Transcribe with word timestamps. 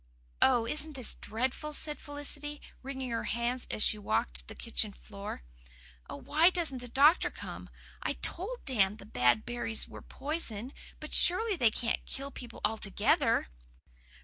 "Oh, 0.41 0.65
isn't 0.65 0.97
it 0.97 1.15
dreadful!" 1.21 1.73
said 1.73 1.99
Felicity, 1.99 2.59
wringing 2.81 3.11
her 3.11 3.25
hands 3.25 3.67
as 3.69 3.83
she 3.83 3.99
walked 3.99 4.47
the 4.47 4.55
kitchen 4.55 4.93
floor. 4.93 5.43
"Oh, 6.09 6.15
why 6.15 6.49
doesn't 6.49 6.79
the 6.79 6.87
doctor 6.87 7.29
come? 7.29 7.69
I 8.01 8.13
TOLD 8.13 8.61
Dan 8.65 8.97
the 8.97 9.05
bad 9.05 9.45
berries 9.45 9.87
were 9.87 10.01
poison. 10.01 10.73
But 10.99 11.13
surely 11.13 11.55
they 11.55 11.69
can't 11.69 12.03
kill 12.07 12.31
people 12.31 12.61
ALTOGETHER." 12.65 13.49